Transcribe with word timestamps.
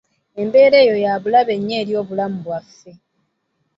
Embeera 0.41 0.77
eyo 0.83 0.95
ya 1.05 1.13
bulabe 1.21 1.53
nnyo 1.57 1.75
eri 1.81 1.93
obulamu 2.01 2.37
bwaffe. 2.45 2.91